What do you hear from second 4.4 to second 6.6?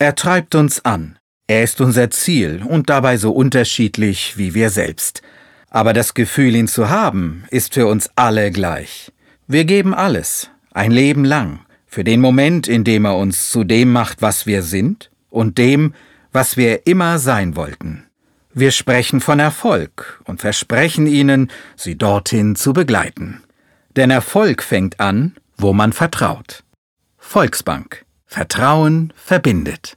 wir selbst. Aber das Gefühl,